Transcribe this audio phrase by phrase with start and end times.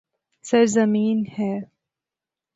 [0.45, 1.53] سرزمین ہے